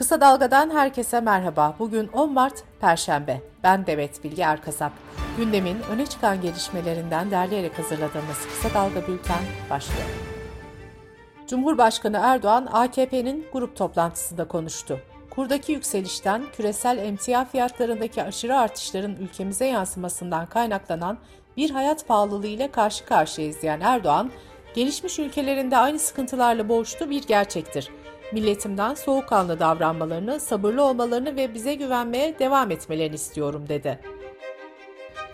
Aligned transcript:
Kısa 0.00 0.20
Dalga'dan 0.20 0.70
herkese 0.70 1.20
merhaba. 1.20 1.74
Bugün 1.78 2.08
10 2.08 2.32
Mart 2.32 2.64
Perşembe. 2.80 3.40
Ben 3.62 3.86
Demet 3.86 4.24
Bilge 4.24 4.42
Erkasap. 4.42 4.92
Gündemin 5.36 5.76
öne 5.92 6.06
çıkan 6.06 6.40
gelişmelerinden 6.40 7.30
derleyerek 7.30 7.78
hazırladığımız 7.78 8.46
Kısa 8.48 8.74
Dalga 8.74 9.08
Bülten 9.08 9.40
başlıyor. 9.70 10.08
Cumhurbaşkanı 11.46 12.20
Erdoğan 12.22 12.68
AKP'nin 12.72 13.46
grup 13.52 13.76
toplantısında 13.76 14.48
konuştu. 14.48 15.00
Kurdaki 15.30 15.72
yükselişten, 15.72 16.42
küresel 16.52 16.98
emtia 16.98 17.44
fiyatlarındaki 17.44 18.22
aşırı 18.22 18.58
artışların 18.58 19.16
ülkemize 19.16 19.66
yansımasından 19.66 20.46
kaynaklanan 20.46 21.18
bir 21.56 21.70
hayat 21.70 22.08
pahalılığı 22.08 22.46
ile 22.46 22.70
karşı 22.70 23.04
karşıyayız 23.04 23.62
diyen 23.62 23.80
Erdoğan, 23.80 24.30
gelişmiş 24.74 25.18
ülkelerinde 25.18 25.76
aynı 25.76 25.98
sıkıntılarla 25.98 26.68
boğuştu 26.68 27.10
bir 27.10 27.26
gerçektir. 27.26 27.90
Milletimden 28.32 28.94
soğukkanlı 28.94 29.60
davranmalarını, 29.60 30.40
sabırlı 30.40 30.82
olmalarını 30.84 31.36
ve 31.36 31.54
bize 31.54 31.74
güvenmeye 31.74 32.38
devam 32.38 32.70
etmelerini 32.70 33.14
istiyorum 33.14 33.64
dedi. 33.68 34.00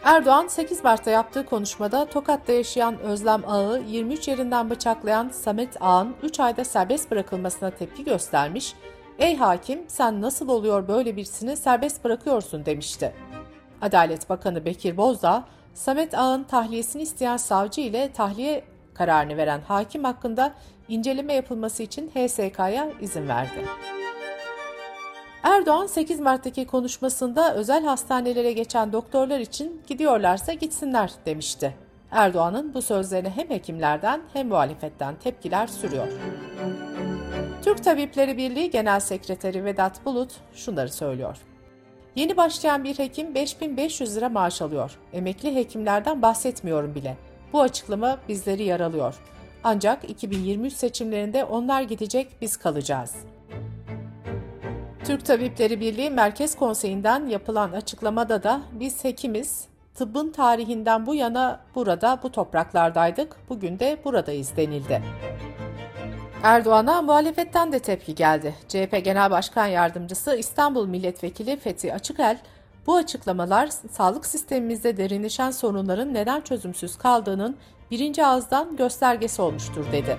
Erdoğan 0.04 0.46
8 0.46 0.84
Mart'ta 0.84 1.10
yaptığı 1.10 1.46
konuşmada 1.46 2.04
Tokat'ta 2.04 2.52
yaşayan 2.52 2.98
Özlem 2.98 3.42
Ağ'ı 3.46 3.82
23 3.86 4.28
yerinden 4.28 4.70
bıçaklayan 4.70 5.28
Samet 5.28 5.82
Ağ'ın 5.82 6.14
3 6.22 6.40
ayda 6.40 6.64
serbest 6.64 7.10
bırakılmasına 7.10 7.70
tepki 7.70 8.04
göstermiş, 8.04 8.74
''Ey 9.18 9.36
hakim 9.36 9.84
sen 9.88 10.22
nasıl 10.22 10.48
oluyor 10.48 10.88
böyle 10.88 11.16
birisini 11.16 11.56
serbest 11.56 12.04
bırakıyorsun?'' 12.04 12.66
demişti. 12.66 13.14
Adalet 13.82 14.30
Bakanı 14.30 14.64
Bekir 14.64 14.96
Bozdağ, 14.96 15.44
Samet 15.74 16.14
Ağ'ın 16.14 16.44
tahliyesini 16.44 17.02
isteyen 17.02 17.36
savcı 17.36 17.80
ile 17.80 18.12
tahliye 18.12 18.64
kararını 18.98 19.36
veren 19.36 19.60
hakim 19.60 20.04
hakkında 20.04 20.54
inceleme 20.88 21.32
yapılması 21.32 21.82
için 21.82 22.10
HSK'ya 22.10 22.88
izin 23.00 23.28
verdi. 23.28 23.64
Erdoğan 25.42 25.86
8 25.86 26.20
Mart'taki 26.20 26.66
konuşmasında 26.66 27.54
özel 27.54 27.84
hastanelere 27.84 28.52
geçen 28.52 28.92
doktorlar 28.92 29.40
için 29.40 29.82
gidiyorlarsa 29.86 30.52
gitsinler 30.52 31.12
demişti. 31.26 31.74
Erdoğan'ın 32.10 32.74
bu 32.74 32.82
sözlerine 32.82 33.30
hem 33.30 33.50
hekimlerden 33.50 34.20
hem 34.32 34.48
muhalefetten 34.48 35.14
tepkiler 35.14 35.66
sürüyor. 35.66 36.08
Türk 37.64 37.84
Tabipleri 37.84 38.36
Birliği 38.36 38.70
Genel 38.70 39.00
Sekreteri 39.00 39.64
Vedat 39.64 40.04
Bulut 40.04 40.32
şunları 40.54 40.92
söylüyor. 40.92 41.36
Yeni 42.16 42.36
başlayan 42.36 42.84
bir 42.84 42.98
hekim 42.98 43.34
5500 43.34 44.16
lira 44.16 44.28
maaş 44.28 44.62
alıyor. 44.62 44.98
Emekli 45.12 45.54
hekimlerden 45.54 46.22
bahsetmiyorum 46.22 46.94
bile. 46.94 47.16
Bu 47.56 47.62
açıklama 47.62 48.18
bizleri 48.28 48.64
yaralıyor. 48.64 49.14
Ancak 49.64 50.10
2023 50.10 50.72
seçimlerinde 50.72 51.44
onlar 51.44 51.82
gidecek, 51.82 52.36
biz 52.40 52.56
kalacağız. 52.56 53.14
Türk 55.04 55.26
Tabipleri 55.26 55.80
Birliği 55.80 56.10
Merkez 56.10 56.56
Konseyi'nden 56.56 57.26
yapılan 57.26 57.72
açıklamada 57.72 58.42
da 58.42 58.60
biz 58.72 59.04
hekimiz, 59.04 59.64
tıbbın 59.94 60.32
tarihinden 60.32 61.06
bu 61.06 61.14
yana 61.14 61.60
burada, 61.74 62.20
bu 62.22 62.32
topraklardaydık, 62.32 63.36
bugün 63.48 63.78
de 63.78 63.98
buradayız 64.04 64.56
denildi. 64.56 65.02
Erdoğan'a 66.42 67.02
muhalefetten 67.02 67.72
de 67.72 67.78
tepki 67.78 68.14
geldi. 68.14 68.54
CHP 68.68 69.04
Genel 69.04 69.30
Başkan 69.30 69.66
Yardımcısı 69.66 70.36
İstanbul 70.36 70.86
Milletvekili 70.86 71.56
Fethi 71.56 71.94
Açıkel, 71.94 72.38
bu 72.86 72.96
açıklamalar 72.96 73.68
sağlık 73.90 74.26
sistemimizde 74.26 74.96
derinleşen 74.96 75.50
sorunların 75.50 76.14
neden 76.14 76.40
çözümsüz 76.40 76.98
kaldığının 76.98 77.56
birinci 77.90 78.26
ağızdan 78.26 78.76
göstergesi 78.76 79.42
olmuştur 79.42 79.84
dedi. 79.92 80.16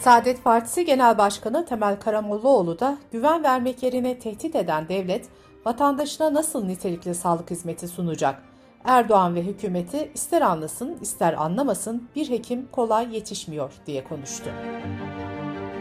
Saadet 0.00 0.44
Partisi 0.44 0.84
Genel 0.84 1.18
Başkanı 1.18 1.66
Temel 1.66 2.00
Karamollaoğlu 2.00 2.78
da 2.78 2.98
güven 3.12 3.42
vermek 3.42 3.82
yerine 3.82 4.18
tehdit 4.18 4.56
eden 4.56 4.88
devlet 4.88 5.28
vatandaşına 5.64 6.34
nasıl 6.34 6.64
nitelikli 6.64 7.14
sağlık 7.14 7.50
hizmeti 7.50 7.88
sunacak? 7.88 8.42
Erdoğan 8.84 9.34
ve 9.34 9.42
hükümeti 9.42 10.10
ister 10.14 10.42
anlasın 10.42 10.98
ister 11.00 11.32
anlamasın 11.32 12.08
bir 12.16 12.30
hekim 12.30 12.68
kolay 12.72 13.14
yetişmiyor 13.14 13.72
diye 13.86 14.04
konuştu. 14.04 14.50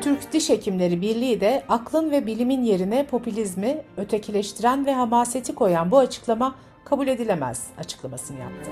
Türk 0.01 0.33
Diş 0.33 0.49
Hekimleri 0.49 1.01
Birliği 1.01 1.41
de 1.41 1.63
aklın 1.69 2.11
ve 2.11 2.25
bilimin 2.25 2.63
yerine 2.63 3.05
popülizmi, 3.05 3.81
ötekileştiren 3.97 4.85
ve 4.85 4.93
hamaseti 4.93 5.55
koyan 5.55 5.91
bu 5.91 5.97
açıklama 5.97 6.55
kabul 6.85 7.07
edilemez 7.07 7.67
açıklamasını 7.77 8.39
yaptı. 8.39 8.71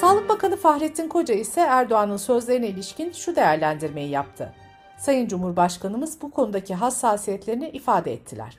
Sağlık 0.00 0.28
Bakanı 0.28 0.56
Fahrettin 0.56 1.08
Koca 1.08 1.34
ise 1.34 1.60
Erdoğan'ın 1.60 2.16
sözlerine 2.16 2.68
ilişkin 2.68 3.12
şu 3.12 3.36
değerlendirmeyi 3.36 4.10
yaptı. 4.10 4.54
Sayın 4.98 5.28
Cumhurbaşkanımız 5.28 6.22
bu 6.22 6.30
konudaki 6.30 6.74
hassasiyetlerini 6.74 7.68
ifade 7.68 8.12
ettiler. 8.12 8.58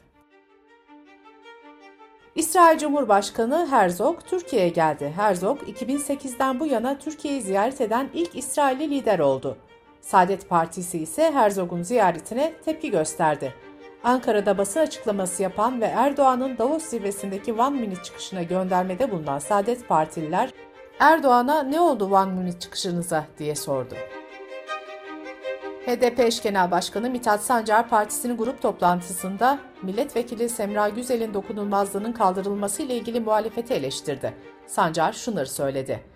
İsrail 2.35 2.77
Cumhurbaşkanı 2.77 3.67
Herzog 3.69 4.19
Türkiye'ye 4.25 4.69
geldi. 4.69 5.13
Herzog 5.15 5.61
2008'den 5.61 6.59
bu 6.59 6.65
yana 6.65 6.97
Türkiye'yi 6.97 7.41
ziyaret 7.41 7.81
eden 7.81 8.09
ilk 8.13 8.35
İsrailli 8.35 8.89
lider 8.89 9.19
oldu. 9.19 9.57
Saadet 10.05 10.49
Partisi 10.49 10.99
ise 10.99 11.31
Herzog'un 11.31 11.81
ziyaretine 11.81 12.53
tepki 12.65 12.91
gösterdi. 12.91 13.53
Ankara'da 14.03 14.57
basın 14.57 14.79
açıklaması 14.79 15.43
yapan 15.43 15.81
ve 15.81 15.85
Erdoğan'ın 15.85 16.57
Davos 16.57 16.83
zirvesindeki 16.83 17.53
One 17.53 17.79
Minute 17.79 18.03
çıkışına 18.03 18.43
göndermede 18.43 19.11
bulunan 19.11 19.39
Saadet 19.39 19.87
Partililer 19.87 20.49
Erdoğan'a 20.99 21.63
ne 21.63 21.79
oldu 21.79 22.11
Van 22.11 22.29
Münih 22.29 22.59
çıkışınıza 22.59 23.25
diye 23.37 23.55
sordu. 23.55 23.95
HDP 25.85 26.19
eş 26.19 26.41
genel 26.41 26.71
başkanı 26.71 27.09
Mithat 27.09 27.41
Sancar 27.41 27.89
partisinin 27.89 28.37
grup 28.37 28.61
toplantısında 28.61 29.59
milletvekili 29.81 30.49
Semra 30.49 30.89
Güzel'in 30.89 31.33
dokunulmazlığının 31.33 32.11
kaldırılması 32.11 32.83
ile 32.83 32.95
ilgili 32.95 33.19
muhalefeti 33.19 33.73
eleştirdi. 33.73 34.33
Sancar 34.67 35.13
şunları 35.13 35.49
söyledi. 35.49 36.14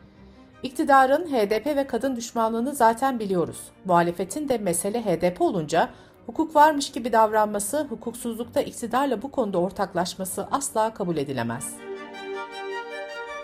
İktidarın 0.64 1.26
HDP 1.26 1.66
ve 1.66 1.88
kadın 1.88 2.16
düşmanlığını 2.16 2.76
zaten 2.76 3.20
biliyoruz. 3.20 3.60
Muhalefetin 3.86 4.50
de 4.50 4.58
mesele 4.58 5.02
HDP 5.02 5.42
olunca 5.42 5.90
hukuk 6.26 6.56
varmış 6.56 6.92
gibi 6.92 7.12
davranması, 7.12 7.88
hukuksuzlukta 7.90 8.62
iktidarla 8.62 9.22
bu 9.22 9.32
konuda 9.32 9.58
ortaklaşması 9.58 10.48
asla 10.52 10.94
kabul 10.94 11.18
edilemez.'' 11.18 11.90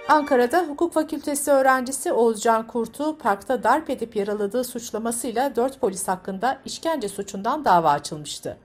Ankara'da 0.07 0.63
hukuk 0.63 0.93
fakültesi 0.93 1.51
öğrencisi 1.51 2.13
Oğuzcan 2.13 2.67
Kurt'u 2.67 3.17
parkta 3.17 3.63
darp 3.63 3.89
edip 3.89 4.15
yaraladığı 4.15 4.63
suçlamasıyla 4.63 5.55
4 5.55 5.81
polis 5.81 6.07
hakkında 6.07 6.57
işkence 6.65 7.09
suçundan 7.09 7.65
dava 7.65 7.91
açılmıştı. 7.91 8.57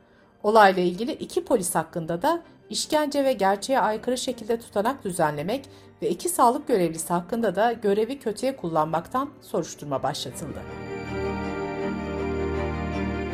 Olayla 0.42 0.82
ilgili 0.82 1.12
iki 1.12 1.44
polis 1.44 1.74
hakkında 1.74 2.22
da 2.22 2.40
işkence 2.70 3.24
ve 3.24 3.32
gerçeğe 3.32 3.80
aykırı 3.80 4.18
şekilde 4.18 4.58
tutanak 4.58 5.04
düzenlemek 5.04 5.64
ve 6.02 6.10
iki 6.10 6.28
sağlık 6.28 6.68
görevlisi 6.68 7.12
hakkında 7.12 7.56
da 7.56 7.72
görevi 7.72 8.18
kötüye 8.18 8.56
kullanmaktan 8.56 9.30
soruşturma 9.42 10.02
başlatıldı. 10.02 10.62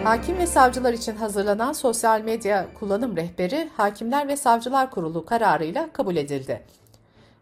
Hakim 0.04 0.38
ve 0.38 0.46
savcılar 0.46 0.92
için 0.92 1.16
hazırlanan 1.16 1.72
sosyal 1.72 2.20
medya 2.20 2.66
kullanım 2.78 3.16
rehberi 3.16 3.70
Hakimler 3.76 4.28
ve 4.28 4.36
Savcılar 4.36 4.90
Kurulu 4.90 5.24
kararıyla 5.24 5.92
kabul 5.92 6.16
edildi. 6.16 6.62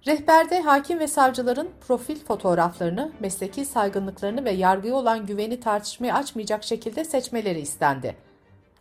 Rehberde 0.06 0.60
hakim 0.60 0.98
ve 0.98 1.06
savcıların 1.06 1.68
profil 1.86 2.24
fotoğraflarını, 2.24 3.12
mesleki 3.20 3.64
saygınlıklarını 3.64 4.44
ve 4.44 4.50
yargıya 4.50 4.94
olan 4.94 5.26
güveni 5.26 5.60
tartışmaya 5.60 6.14
açmayacak 6.14 6.64
şekilde 6.64 7.04
seçmeleri 7.04 7.60
istendi. 7.60 8.16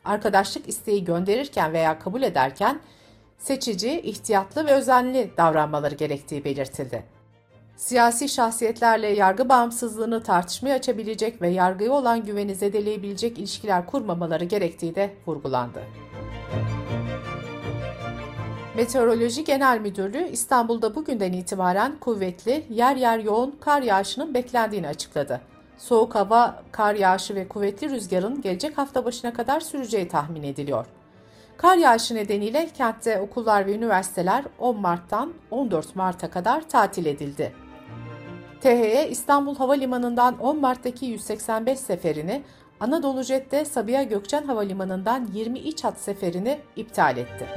Arkadaşlık 0.06 0.70
isteği 0.70 1.04
gönderirken 1.04 1.74
veya 1.74 2.00
kabul 2.00 2.22
ederken 2.22 2.80
seçici, 3.38 4.02
ihtiyatlı 4.02 4.66
ve 4.66 4.72
özenli 4.72 5.32
davranmaları 5.38 5.96
gerektiği 5.96 6.44
belirtildi. 6.44 7.04
Siyasi 7.76 8.30
şahsiyetlerle 8.30 9.08
yargı 9.08 9.50
bağımsızlığını 9.50 10.24
tartışmaya 10.24 10.76
açabilecek 10.76 11.42
ve 11.42 11.50
yargıya 11.50 11.92
olan 11.92 12.26
güveni 12.26 12.56
zedeleyebilecek 12.56 13.38
ilişkiler 13.38 13.86
kurmamaları 13.86 14.44
gerektiği 14.44 14.96
de 14.96 15.14
vurgulandı. 15.28 15.84
Meteoroloji 18.76 19.44
Genel 19.44 19.80
Müdürlüğü 19.80 20.28
İstanbul'da 20.28 20.96
bugünden 20.96 21.34
itibaren 21.34 22.00
kuvvetli, 22.00 22.66
yer 22.70 22.96
yer 22.96 23.20
yoğun 23.20 23.56
kar 23.62 23.82
yağışının 23.82 24.34
beklendiğini 24.34 24.88
açıkladı. 24.88 25.42
Soğuk 25.78 26.16
hava, 26.16 26.64
kar 26.72 26.96
yağışı 26.96 27.36
ve 27.36 27.48
kuvvetli 27.48 27.90
rüzgarın 27.90 28.42
gelecek 28.42 28.78
hafta 28.78 29.06
başına 29.06 29.34
kadar 29.34 29.60
süreceği 29.60 30.08
tahmin 30.08 30.44
ediliyor. 30.44 30.86
Kar 31.58 31.78
yağışı 31.78 32.16
nedeniyle 32.16 32.70
kentte 32.78 33.22
okullar 33.22 33.66
ve 33.66 33.76
üniversiteler 33.76 34.44
10 34.60 34.80
Mart'tan 34.82 35.34
14 35.52 35.96
Mart'a 35.96 36.32
kadar 36.32 36.70
tatil 36.70 37.06
edildi. 37.06 37.54
THY 38.62 39.12
İstanbul 39.12 39.56
Havalimanı'ndan 39.56 40.40
10 40.40 40.60
Mart'taki 40.60 41.06
185 41.06 41.80
seferini, 41.80 42.44
Anadolu 42.80 43.24
Jet'te 43.24 43.66
Sabiha 43.66 44.04
Gökçen 44.04 44.44
Havalimanı'ndan 44.44 45.30
20 45.34 45.60
iç 45.60 45.84
hat 45.84 46.00
seferini 46.00 46.60
iptal 46.76 47.18
etti. 47.18 47.48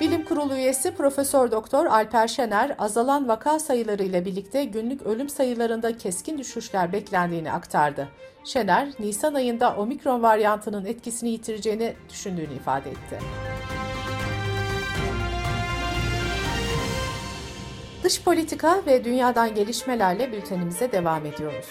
Bilim 0.00 0.24
Kurulu 0.24 0.54
üyesi 0.54 0.94
Profesör 0.94 1.50
Doktor 1.50 1.86
Alper 1.86 2.28
Şener, 2.28 2.74
azalan 2.78 3.28
vaka 3.28 3.58
sayıları 3.58 4.02
ile 4.02 4.24
birlikte 4.24 4.64
günlük 4.64 5.02
ölüm 5.02 5.28
sayılarında 5.28 5.96
keskin 5.96 6.38
düşüşler 6.38 6.92
beklendiğini 6.92 7.52
aktardı. 7.52 8.08
Şener, 8.44 8.88
Nisan 8.98 9.34
ayında 9.34 9.76
omikron 9.76 10.22
varyantının 10.22 10.84
etkisini 10.84 11.30
yitireceğini 11.30 11.94
düşündüğünü 12.10 12.54
ifade 12.54 12.90
etti. 12.90 13.18
Dış 18.04 18.22
politika 18.22 18.86
ve 18.86 19.04
dünyadan 19.04 19.54
gelişmelerle 19.54 20.32
bültenimize 20.32 20.92
devam 20.92 21.26
ediyoruz. 21.26 21.68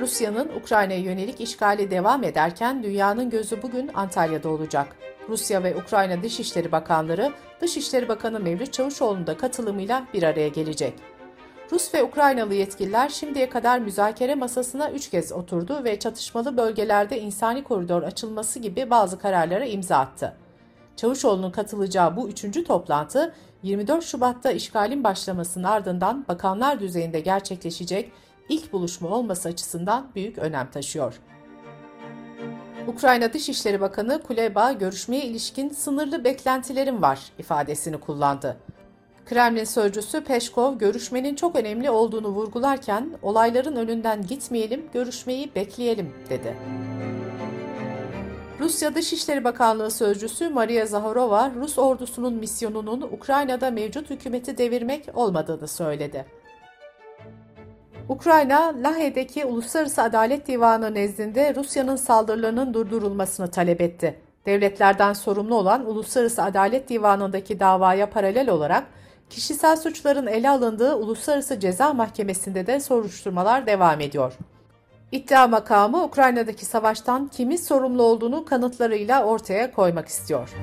Rusya'nın 0.00 0.48
Ukrayna'ya 0.60 1.00
yönelik 1.00 1.40
işgali 1.40 1.90
devam 1.90 2.24
ederken 2.24 2.82
dünyanın 2.82 3.30
gözü 3.30 3.62
bugün 3.62 3.90
Antalya'da 3.94 4.48
olacak. 4.48 5.05
Rusya 5.28 5.62
ve 5.62 5.76
Ukrayna 5.76 6.22
Dışişleri 6.22 6.72
Bakanları, 6.72 7.32
Dışişleri 7.60 8.08
Bakanı 8.08 8.40
Mevlüt 8.40 8.72
Çavuşoğlu'nun 8.72 9.26
da 9.26 9.36
katılımıyla 9.36 10.06
bir 10.14 10.22
araya 10.22 10.48
gelecek. 10.48 10.94
Rus 11.72 11.94
ve 11.94 12.02
Ukraynalı 12.02 12.54
yetkililer 12.54 13.08
şimdiye 13.08 13.48
kadar 13.48 13.78
müzakere 13.78 14.34
masasına 14.34 14.90
üç 14.90 15.10
kez 15.10 15.32
oturdu 15.32 15.84
ve 15.84 15.98
çatışmalı 15.98 16.56
bölgelerde 16.56 17.20
insani 17.20 17.64
koridor 17.64 18.02
açılması 18.02 18.58
gibi 18.58 18.90
bazı 18.90 19.18
kararlara 19.18 19.64
imza 19.64 19.96
attı. 19.96 20.36
Çavuşoğlu'nun 20.96 21.50
katılacağı 21.50 22.16
bu 22.16 22.28
üçüncü 22.28 22.64
toplantı 22.64 23.34
24 23.62 24.04
Şubat'ta 24.04 24.50
işgalin 24.50 25.04
başlamasının 25.04 25.64
ardından 25.64 26.24
bakanlar 26.28 26.80
düzeyinde 26.80 27.20
gerçekleşecek 27.20 28.12
ilk 28.48 28.72
buluşma 28.72 29.08
olması 29.08 29.48
açısından 29.48 30.06
büyük 30.14 30.38
önem 30.38 30.70
taşıyor. 30.70 31.20
Ukrayna 32.88 33.32
Dışişleri 33.32 33.80
Bakanı 33.80 34.22
Kuleba 34.22 34.72
görüşmeye 34.72 35.24
ilişkin 35.24 35.68
sınırlı 35.68 36.24
beklentilerim 36.24 37.02
var 37.02 37.20
ifadesini 37.38 38.00
kullandı. 38.00 38.56
Kremlin 39.26 39.64
sözcüsü 39.64 40.24
Peşkov 40.24 40.78
görüşmenin 40.78 41.34
çok 41.34 41.56
önemli 41.56 41.90
olduğunu 41.90 42.28
vurgularken 42.28 43.10
olayların 43.22 43.76
önünden 43.76 44.26
gitmeyelim, 44.26 44.84
görüşmeyi 44.92 45.54
bekleyelim 45.54 46.14
dedi. 46.30 46.56
Rusya 48.60 48.94
Dışişleri 48.94 49.44
Bakanlığı 49.44 49.90
sözcüsü 49.90 50.48
Maria 50.48 50.86
Zaharova, 50.86 51.52
Rus 51.60 51.78
ordusunun 51.78 52.34
misyonunun 52.34 53.00
Ukrayna'da 53.00 53.70
mevcut 53.70 54.10
hükümeti 54.10 54.58
devirmek 54.58 55.08
olmadığını 55.14 55.68
söyledi. 55.68 56.26
Ukrayna, 58.08 58.74
Lahey'deki 58.82 59.44
Uluslararası 59.44 60.02
Adalet 60.02 60.46
Divanı 60.46 60.94
nezdinde 60.94 61.54
Rusya'nın 61.54 61.96
saldırılarının 61.96 62.74
durdurulmasını 62.74 63.50
talep 63.50 63.80
etti. 63.80 64.18
Devletlerden 64.46 65.12
sorumlu 65.12 65.54
olan 65.54 65.86
Uluslararası 65.86 66.42
Adalet 66.42 66.88
Divanı'ndaki 66.88 67.60
davaya 67.60 68.10
paralel 68.10 68.50
olarak 68.50 68.86
kişisel 69.30 69.76
suçların 69.76 70.26
ele 70.26 70.50
alındığı 70.50 70.94
Uluslararası 70.94 71.60
Ceza 71.60 71.92
Mahkemesi'nde 71.92 72.66
de 72.66 72.80
soruşturmalar 72.80 73.66
devam 73.66 74.00
ediyor. 74.00 74.32
İddia 75.12 75.48
makamı 75.48 76.04
Ukrayna'daki 76.04 76.64
savaştan 76.64 77.28
kimin 77.28 77.56
sorumlu 77.56 78.02
olduğunu 78.02 78.44
kanıtlarıyla 78.44 79.24
ortaya 79.24 79.72
koymak 79.72 80.08
istiyor. 80.08 80.54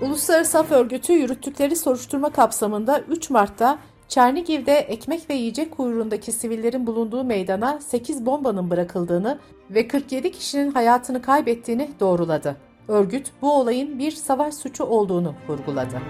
Uluslararası 0.00 0.58
Af 0.58 0.72
Örgütü 0.72 1.12
yürüttükleri 1.12 1.76
soruşturma 1.76 2.30
kapsamında 2.30 3.00
3 3.00 3.30
Mart'ta 3.30 3.78
Çernigiv'de 4.08 4.72
ekmek 4.72 5.30
ve 5.30 5.34
yiyecek 5.34 5.76
kuyruğundaki 5.76 6.32
sivillerin 6.32 6.86
bulunduğu 6.86 7.24
meydana 7.24 7.80
8 7.80 8.26
bombanın 8.26 8.70
bırakıldığını 8.70 9.38
ve 9.70 9.88
47 9.88 10.32
kişinin 10.32 10.72
hayatını 10.72 11.22
kaybettiğini 11.22 11.90
doğruladı. 12.00 12.56
Örgüt 12.88 13.32
bu 13.42 13.52
olayın 13.52 13.98
bir 13.98 14.10
savaş 14.10 14.54
suçu 14.54 14.84
olduğunu 14.84 15.34
vurguladı. 15.48 16.00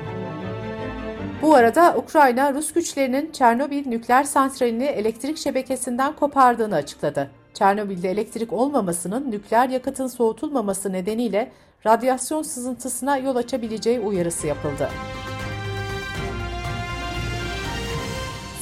Bu 1.42 1.54
arada 1.54 1.96
Ukrayna, 1.96 2.54
Rus 2.54 2.72
güçlerinin 2.72 3.30
Çernobil 3.32 3.86
nükleer 3.86 4.24
santralini 4.24 4.84
elektrik 4.84 5.38
şebekesinden 5.38 6.12
kopardığını 6.16 6.74
açıkladı. 6.74 7.30
Çernobil'de 7.54 8.10
elektrik 8.10 8.52
olmamasının 8.52 9.30
nükleer 9.30 9.68
yakıtın 9.68 10.06
soğutulmaması 10.06 10.92
nedeniyle 10.92 11.52
radyasyon 11.86 12.42
sızıntısına 12.42 13.16
yol 13.16 13.36
açabileceği 13.36 14.00
uyarısı 14.00 14.46
yapıldı. 14.46 14.88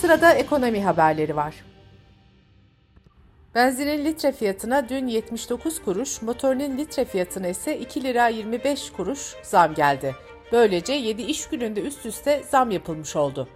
Sırada 0.05 0.33
ekonomi 0.33 0.85
haberleri 0.85 1.37
var. 1.37 1.55
Benzinin 3.55 4.05
litre 4.05 4.33
fiyatına 4.33 4.89
dün 4.89 5.07
79 5.07 5.83
kuruş, 5.83 6.23
motorinin 6.23 6.79
litre 6.79 7.05
fiyatına 7.05 7.49
ise 7.49 7.79
2 7.79 8.03
lira 8.03 8.29
25 8.29 8.93
kuruş 8.93 9.35
zam 9.43 9.75
geldi. 9.75 10.15
Böylece 10.53 10.93
7 10.93 11.23
iş 11.23 11.49
gününde 11.49 11.81
üst 11.81 12.07
üste 12.07 12.43
zam 12.51 12.71
yapılmış 12.71 13.17
oldu. 13.17 13.49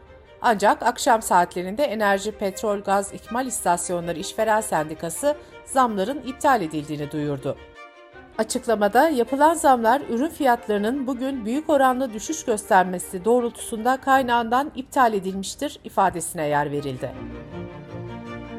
Ancak 0.43 0.83
akşam 0.83 1.23
saatlerinde 1.23 1.85
Enerji, 1.85 2.33
Petrol, 2.33 2.81
Gaz 2.81 3.15
İkmal 3.15 3.47
İstasyonları 3.47 4.19
İşveren 4.19 4.61
Sendikası 4.61 5.37
zamların 5.65 6.23
iptal 6.27 6.63
edildiğini 6.63 7.11
duyurdu. 7.11 7.57
Açıklamada 8.39 9.09
yapılan 9.09 9.55
zamlar 9.55 10.03
ürün 10.09 10.29
fiyatlarının 10.29 11.07
bugün 11.07 11.45
büyük 11.45 11.71
oranlı 11.71 12.13
düşüş 12.13 12.45
göstermesi 12.45 13.25
doğrultusunda 13.25 13.97
kaynağından 13.97 14.73
iptal 14.77 15.13
edilmiştir 15.13 15.81
ifadesine 15.85 16.47
yer 16.47 16.73
verildi. 16.73 17.13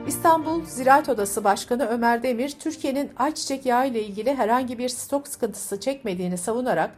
İstanbul 0.08 0.66
Ziraat 0.66 1.10
Odası 1.10 1.44
Başkanı 1.44 1.86
Ömer 1.86 2.24
Demir, 2.24 2.50
Türkiye'nin 2.60 3.12
ayçiçek 3.18 3.66
yağı 3.66 3.88
ile 3.88 4.04
ilgili 4.04 4.36
herhangi 4.36 4.78
bir 4.78 4.90
stok 4.90 5.28
sıkıntısı 5.28 5.80
çekmediğini 5.80 6.38
savunarak 6.38 6.92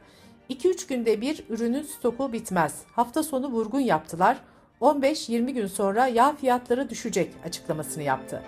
2-3 0.50 0.88
günde 0.88 1.22
bir 1.22 1.44
ürünün 1.50 1.84
stoku 1.84 2.34
bitmez. 2.34 2.82
Hafta 2.92 3.24
sonu 3.24 3.48
vurgun 3.48 3.80
yaptılar. 3.80 4.38
15-20 4.82 5.52
gün 5.52 5.68
sonra 5.68 6.08
yağ 6.08 6.36
fiyatları 6.36 6.90
düşecek 6.90 7.34
açıklamasını 7.46 8.04
yaptı. 8.04 8.42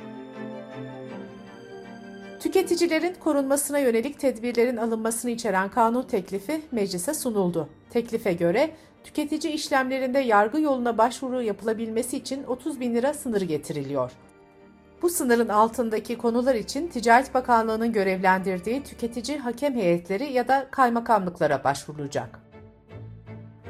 Tüketicilerin 2.43 3.15
korunmasına 3.19 3.79
yönelik 3.79 4.19
tedbirlerin 4.19 4.77
alınmasını 4.77 5.31
içeren 5.31 5.69
kanun 5.69 6.03
teklifi 6.03 6.61
meclise 6.71 7.13
sunuldu. 7.13 7.69
Teklife 7.89 8.33
göre 8.33 8.71
tüketici 9.03 9.53
işlemlerinde 9.53 10.19
yargı 10.19 10.61
yoluna 10.61 10.97
başvuru 10.97 11.41
yapılabilmesi 11.41 12.17
için 12.17 12.43
30 12.43 12.79
bin 12.79 12.95
lira 12.95 13.13
sınırı 13.13 13.45
getiriliyor. 13.45 14.11
Bu 15.01 15.09
sınırın 15.09 15.49
altındaki 15.49 16.17
konular 16.17 16.55
için 16.55 16.87
Ticaret 16.87 17.33
Bakanlığı'nın 17.33 17.93
görevlendirdiği 17.93 18.83
tüketici 18.83 19.37
hakem 19.37 19.75
heyetleri 19.75 20.31
ya 20.31 20.47
da 20.47 20.67
kaymakamlıklara 20.71 21.63
başvurulacak. 21.63 22.39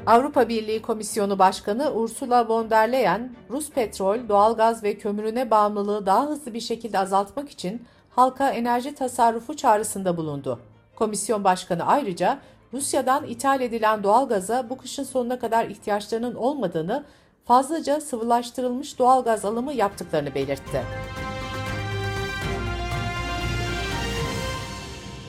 Avrupa 0.06 0.48
Birliği 0.48 0.82
Komisyonu 0.82 1.38
Başkanı 1.38 1.92
Ursula 1.92 2.48
von 2.48 2.70
der 2.70 2.92
Leyen, 2.92 3.36
Rus 3.50 3.70
petrol, 3.70 4.28
doğalgaz 4.28 4.82
ve 4.82 4.98
kömürüne 4.98 5.50
bağımlılığı 5.50 6.06
daha 6.06 6.26
hızlı 6.26 6.54
bir 6.54 6.60
şekilde 6.60 6.98
azaltmak 6.98 7.50
için 7.50 7.82
halka 8.16 8.50
enerji 8.50 8.94
tasarrufu 8.94 9.56
çağrısında 9.56 10.16
bulundu. 10.16 10.60
Komisyon 10.96 11.44
Başkanı 11.44 11.86
ayrıca 11.86 12.38
Rusya'dan 12.72 13.26
ithal 13.26 13.60
edilen 13.60 14.02
doğalgaza 14.02 14.70
bu 14.70 14.78
kışın 14.78 15.04
sonuna 15.04 15.38
kadar 15.38 15.66
ihtiyaçlarının 15.66 16.34
olmadığını, 16.34 17.04
fazlaca 17.44 18.00
sıvılaştırılmış 18.00 18.98
doğalgaz 18.98 19.44
alımı 19.44 19.72
yaptıklarını 19.72 20.34
belirtti. 20.34 20.82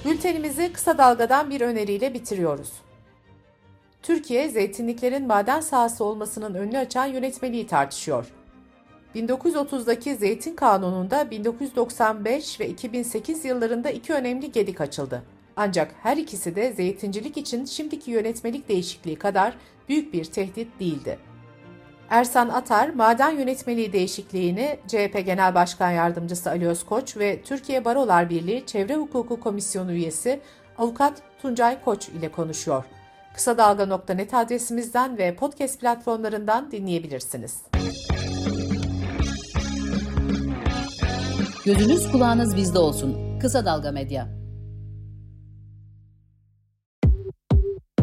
Bültenimizi 0.06 0.74
kısa 0.74 0.98
dalgadan 0.98 1.50
bir 1.50 1.62
öneriyle 1.62 2.14
bitiriyoruz. 2.14 2.72
Türkiye, 4.04 4.50
zeytinliklerin 4.50 5.28
maden 5.28 5.62
sahası 5.62 6.04
olmasının 6.04 6.54
önünü 6.54 6.78
açan 6.78 7.06
yönetmeliği 7.06 7.68
tartışıyor. 7.68 8.34
1930'daki 9.16 10.16
Zeytin 10.16 10.56
Kanunu'nda 10.56 11.32
1995 11.32 12.60
ve 12.60 12.70
2008 12.70 13.46
yıllarında 13.46 13.90
iki 13.90 14.14
önemli 14.14 14.52
gedik 14.52 14.82
açıldı. 14.82 15.24
Ancak 15.56 15.92
her 16.04 16.18
ikisi 16.18 16.56
de 16.56 16.74
zeytincilik 16.74 17.38
için 17.38 17.66
şimdiki 17.66 18.12
yönetmelik 18.12 18.70
değişikliği 18.70 19.16
kadar 19.16 19.54
büyük 19.90 20.14
bir 20.14 20.26
tehdit 20.26 20.80
değildi. 20.80 21.20
Ersan 22.10 22.50
Atar, 22.50 22.90
maden 22.90 23.32
yönetmeliği 23.32 23.94
değişikliğini 23.94 24.80
CHP 24.88 25.26
Genel 25.26 25.56
Başkan 25.56 25.92
Yardımcısı 25.92 26.50
Ali 26.50 26.68
Özkoç 26.68 27.18
ve 27.18 27.42
Türkiye 27.42 27.86
Barolar 27.86 28.30
Birliği 28.30 28.66
Çevre 28.66 28.96
Hukuku 28.96 29.40
Komisyonu 29.40 29.92
üyesi 29.92 30.40
Avukat 30.78 31.22
Tuncay 31.42 31.84
Koç 31.84 32.10
ile 32.10 32.32
konuşuyor. 32.32 32.84
Kısa 33.34 33.58
Dalga.net 33.58 34.34
adresimizden 34.34 35.18
ve 35.18 35.36
podcast 35.36 35.80
platformlarından 35.80 36.72
dinleyebilirsiniz. 36.72 37.62
Gözünüz 41.66 42.12
kulağınız 42.12 42.56
bizde 42.56 42.80
olsun. 42.80 43.40
Kısa 43.40 43.66
Dalga 43.66 43.92
Medya. 43.92 44.30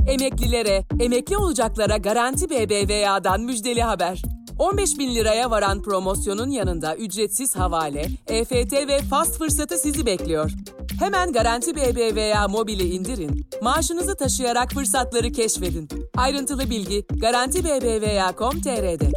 Emeklilere, 0.06 0.84
emekli 1.00 1.36
olacaklara 1.36 1.96
Garanti 1.96 2.50
BBVA'dan 2.50 3.40
müjdeli 3.40 3.82
haber. 3.82 4.22
15 4.58 4.98
bin 4.98 5.14
liraya 5.14 5.50
varan 5.50 5.82
promosyonun 5.82 6.50
yanında 6.50 6.96
ücretsiz 6.96 7.56
havale, 7.56 8.06
EFT 8.26 8.72
ve 8.72 8.98
fast 8.98 9.38
fırsatı 9.38 9.78
sizi 9.78 10.06
bekliyor. 10.06 10.52
Hemen 10.98 11.32
Garanti 11.32 11.76
BBVA 11.76 12.48
mobili 12.48 12.88
indirin, 12.94 13.46
maaşınızı 13.62 14.16
taşıyarak 14.16 14.72
fırsatları 14.72 15.32
keşfedin. 15.32 15.88
Ayrıntılı 16.16 16.70
bilgi 16.70 17.06
garantibbva.com.tr'de. 17.20 19.10